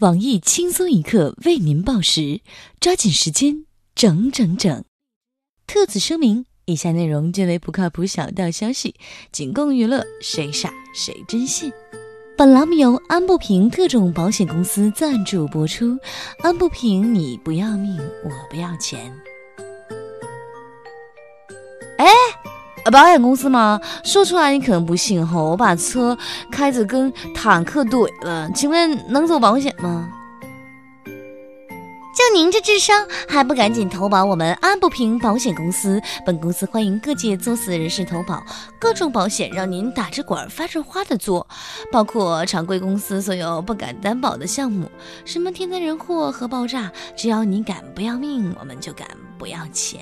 [0.00, 2.42] 网易轻松一刻为您报时，
[2.78, 4.84] 抓紧时间，整整整。
[5.66, 8.94] 特此声明：以下内容均为不靠谱小道消息，
[9.32, 11.72] 仅供娱乐，谁傻谁真信。
[12.36, 15.96] 本栏目由安不平特种保险公司赞助播出。
[16.40, 19.10] 安不平，你不要命，我不要钱。
[22.90, 23.80] 保险公司吗？
[24.04, 26.16] 说出来你可能不信哈，我把车
[26.50, 30.08] 开着跟坦克怼了，请问能走保险吗？
[32.16, 36.00] 就您这智商，还不赶紧投保我们安不平保险公司？
[36.24, 38.42] 本公司欢迎各界作死人士投保，
[38.78, 41.46] 各种保险让您打着滚发着花的做，
[41.92, 44.90] 包括常规公司所有不敢担保的项目，
[45.26, 49.06] 什么天灾人祸和爆炸，只要你敢不要命，我们就敢
[49.36, 50.00] 不要钱。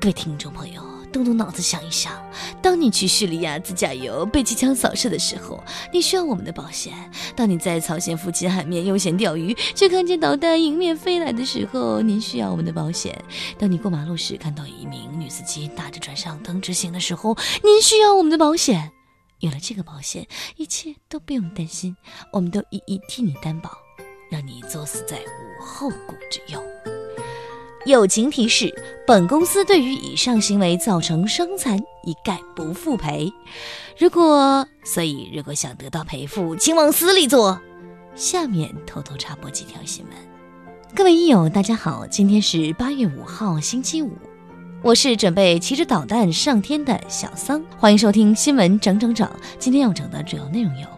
[0.00, 0.95] 各位听众朋友。
[1.12, 2.12] 动动脑子想一想，
[2.60, 6.92] 当你去叙利亚自驾游被机枪扫射的时候，你需要我们的保险；
[7.34, 13.14] 当你在朝鲜附近海面悠闲钓鱼，却看见导弹迎面飞来的时候，您需要我们的保险；
[13.58, 18.92] 当你过马路时看到一名女司机打着转向灯直行的时候，您需要我们的保险。
[19.40, 20.26] 有了这个保险，
[20.56, 21.94] 一切都不用担心，
[22.32, 23.70] 我们都一一替你担保，
[24.30, 26.95] 让你作死在无后顾之忧。
[27.86, 28.74] 友情提示：
[29.06, 33.32] 本公司对于以上行为造成伤残，一概不复赔。
[33.96, 37.60] 如果所以，如果想得到赔付，请往死里做。
[38.16, 40.14] 下面偷偷插播几条新闻。
[40.96, 44.10] 各位益友，大家好，今天是八月五号，星期五，
[44.82, 49.30] 我是准备骑着导弹上天的小桑，欢迎收听新闻整整整。
[49.60, 50.95] 今天要整的主要内容有。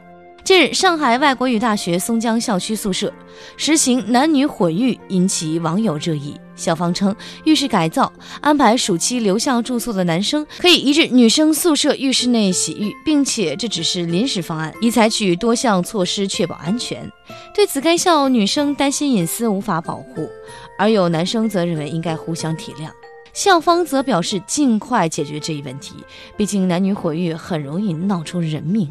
[0.49, 3.13] 近日，上海外国语大学松江校区宿舍
[3.59, 6.41] 实行男女混浴，引起网友热议。
[6.57, 8.11] 校方称，浴室改造
[8.41, 17.07] 安排暑期留校住宿的男生可以移至女生宿舍浴室内洗浴，并且这只是临时方案，已采取多项措施确保安全。
[17.55, 20.31] 对此，该校女生担心隐私无法保护，
[20.79, 22.89] 而有男生则认为应该互相体谅。
[23.35, 25.97] 校方则表示尽快解决这一问题，
[26.39, 28.91] 毕竟男女混浴很容易闹出人命。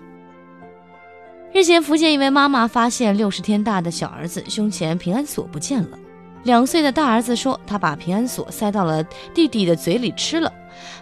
[1.53, 5.97] 日前，福建一位妈妈发现六十天大的小儿子胸前平安锁不见了。
[6.43, 9.03] 两岁的大儿子说，他把平安锁塞到了
[9.33, 10.51] 弟弟的嘴里吃了。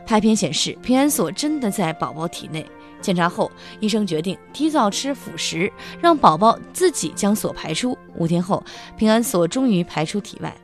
[0.06, 2.66] 拍片显示，平安锁真的在宝宝体内。
[3.02, 7.98] 检查后，医生决定提早吃辅食，让宝宝自己将锁排出。
[8.16, 8.64] 五天后，
[8.96, 10.56] 平安锁终于排出体外。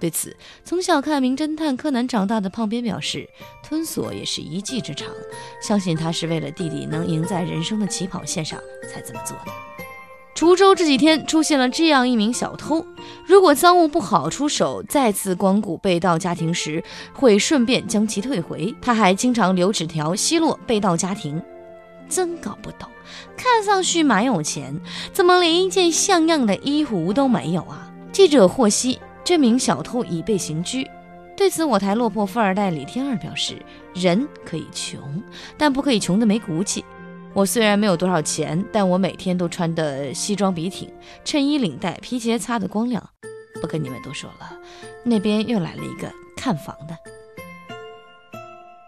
[0.00, 3.26] 对此，从小看《名侦探柯南》长大的胖边表示，
[3.62, 5.08] 吞锁也是一技之长，
[5.62, 8.58] 相信他是为了弟弟能赢在人生的起跑线上
[8.92, 9.52] 才这么做的。
[10.34, 12.84] 滁州这几天出现了这样一名小偷，
[13.24, 18.74] 如果赃物不好出手，再次光顾被盗家庭时，会顺便将其退回。
[18.82, 21.40] 他还经常留纸条奚落被盗家庭，
[22.08, 22.88] 真搞不懂，
[23.36, 24.78] 看上去蛮有钱，
[25.12, 27.90] 怎么连一件像样的衣服都没有啊？
[28.12, 28.98] 记者获悉。
[29.24, 30.88] 这名小偷已被刑拘。
[31.36, 33.56] 对此，我台落魄富二代李天二表示
[33.94, 35.00] ：“人可以穷，
[35.58, 36.84] 但不可以穷的没骨气。
[37.32, 40.92] 我虽然没有多少钱，但我每天都穿的西装笔挺，
[41.24, 43.02] 衬衣领带、皮鞋擦得光亮。
[43.60, 44.56] 不跟你们多说了，
[45.02, 46.96] 那边又来了一个看房的。”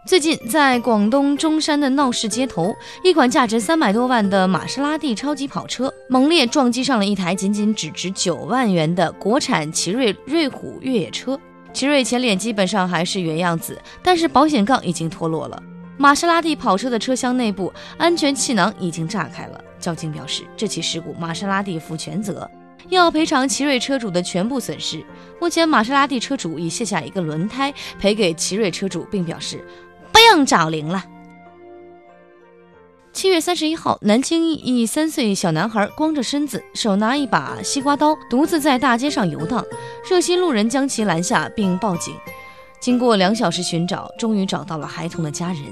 [0.06, 2.72] 最近，在广东中山的闹市街头，
[3.02, 11.36] 一款价值三百多万的玛莎拉蒂超级跑车猛烈撞击上了一台仅仅只值九万元的国产奇瑞瑞虎越野车。
[11.72, 15.60] 奇瑞前脸基本上还是原样子，但是保险杠已经脱落了。
[15.96, 19.60] 玛莎拉蒂跑车的车厢内部安全气囊已经炸开了。
[19.80, 22.48] 交警表示，这起事故玛莎拉蒂负全责，
[22.90, 25.04] 要赔偿奇瑞车主的全部损失。
[25.40, 29.64] 目前，玛莎拉蒂车主已卸下一个轮胎赔给奇瑞车主，并表示。
[30.16, 31.04] 不用找零了。
[33.12, 39.62] 七月三十一号，南京一三岁小男孩光着身子，手拿一把西瓜刀，独自在大街上游荡。
[40.08, 42.14] 热心路人将其拦下并报警。
[42.80, 45.64] 经过两小时寻找，终于找到了孩童的家人。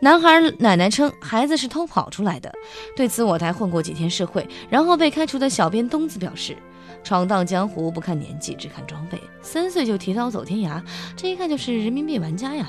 [0.00, 2.50] 男孩奶奶称，孩子是偷跑出来的。
[2.96, 6.56] 对此，我台混过几天社会，然后被开除的小编东子表示：
[7.02, 9.20] 闯荡江湖不看年纪，只看装备。
[9.42, 10.82] 三岁就提刀走天涯，
[11.14, 12.66] 这一看就是人民币玩家呀。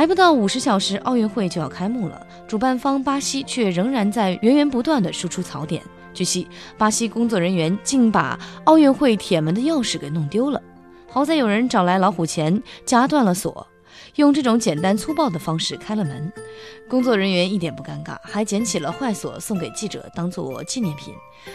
[0.00, 5.82] 还不到五十小时，奥运会就要开幕了，主办方巴西却仍然在源源不断的输出槽点。
[6.14, 6.48] 据悉，
[6.78, 10.62] 巴西工作人员竟把奥运会铁门的钥匙给弄丢了，
[11.06, 13.66] 好在有人找来老虎钳夹断了锁，
[14.14, 16.32] 用这种简单粗暴的方式开了门。
[16.88, 21.12] 工作人员一点不尴尬，还捡起了坏锁送给记者当做纪念品。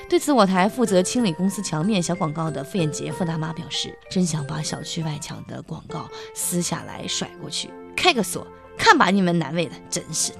[0.07, 8.45] 对此，我台负责清理公司墙面小广告的傅艳杰傅大妈表示：“真想把小区外墙的广告撕下来甩过去。”开个锁，
[8.77, 10.39] 看把你们难为的，真是的。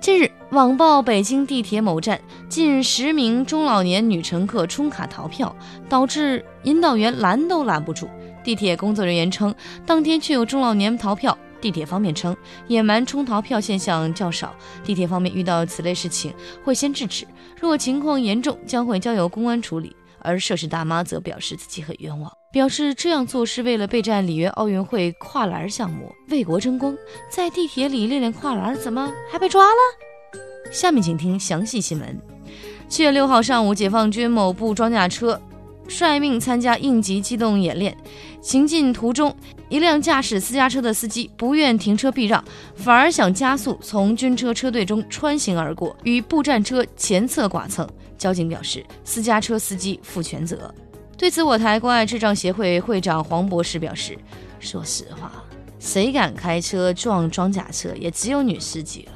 [0.00, 5.54] 近日，网曝北京地铁某站近十名中老年女乘客充卡逃票，
[5.88, 8.08] 导致引导员拦都拦不住。
[8.42, 11.36] 地铁工作人员称，当天确有中老年逃票。
[11.60, 12.34] 地铁方面称，
[12.68, 14.54] 野蛮充逃票现象较少。
[14.82, 16.32] 地铁方面遇到此类事情
[16.64, 17.26] 会先制止，
[17.60, 19.94] 若情况严重，将会交由公安处理。
[20.20, 26.96] 而涉事大妈则表示自己很冤枉，表示这样做是为了备战里约奥运会跨栏项目，为国争光。
[27.30, 30.40] 在地铁里练练跨栏，怎么还被抓了？
[30.72, 32.20] 下面请听详细新闻。
[32.88, 35.40] 七月六号上午，解放军某部装甲车
[35.86, 37.96] 率命参加应急机动演练，
[38.42, 39.32] 行进途中，
[39.68, 42.44] 一辆驾驶私家车的司机不愿停车避让，
[42.74, 47.88] 反而想加速从军车车队中穿行而过，与步战车前侧剐蹭。
[48.18, 50.74] 交警表示，私家车司机负全责。
[51.20, 54.16] 对此，我台关爱智障协会会长黄博士表示
[54.58, 55.30] ：“说实话，
[55.78, 59.12] 谁敢开车撞装甲车，也只有女司机了。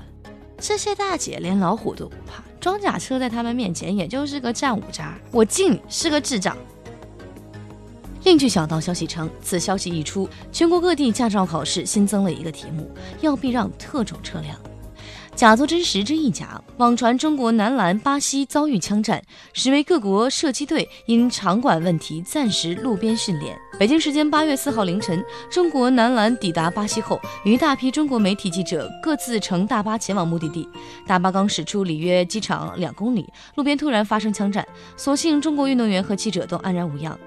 [0.58, 5.18] 这些大姐连老虎都不怕，装甲车在他们面前也就是个战五渣。
[5.30, 6.54] 我敬你是个智障。”
[8.24, 12.86] 另据小道消息称，此消息一出，全国各地驾照考试新增了一个题目：
[13.22, 14.54] 要避让特种车辆。
[15.44, 23.54] 假作真实之一假，网传中国男篮巴西遭遇枪战，实为各国射击队因场馆问题暂时路边训练。
[23.78, 30.66] 北京时间八月四号凌晨，中国男篮抵达巴西后，与大批中国媒体记者各自乘大巴前往目的地。
[31.06, 34.66] 大巴刚驶出里约机场两公里，路边突然发生枪战，
[34.96, 37.18] 所幸中国运动员和记者都安然无恙。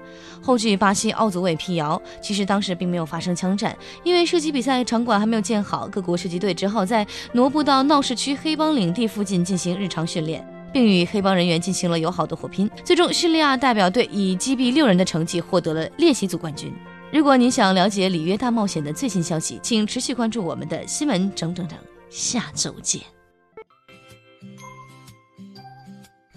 [0.42, 10.42] 后据巴西奥组委辟谣，其实当时并没有发生枪战，因为射击比赛场馆还没有建好，各国射击队只好在挪步到闹市区黑帮领地附近进行日常训练。
[10.72, 16.72] 并与黑帮人员进行了友好的火拼，最终叙利亚代表队以击毙六人的成绩获得了练习组冠军。
[17.10, 21.78] 如果您想了解里约大冒险的最新消息，请持续关注我们的新闻整整整，
[22.10, 23.02] 下周见。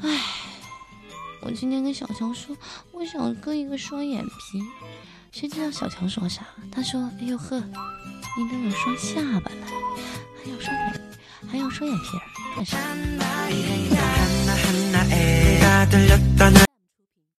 [0.01, 0.19] 唉，
[1.41, 2.55] 我今天跟小强说，
[2.93, 4.61] 我想割一个双眼皮，
[5.31, 6.45] 谁知道小强说啥？
[6.71, 7.57] 他说：“哎呦呵，
[8.37, 9.67] 你都有双下巴了，
[10.41, 11.01] 还有双眼，
[11.49, 12.21] 还有双眼皮儿。”